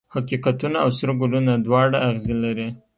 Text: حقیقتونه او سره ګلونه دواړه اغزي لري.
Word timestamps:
حقیقتونه 0.15 0.77
او 0.85 0.89
سره 0.99 1.13
ګلونه 1.21 1.53
دواړه 1.65 1.97
اغزي 2.09 2.35
لري. 2.43 2.67